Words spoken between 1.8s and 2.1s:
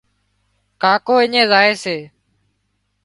سي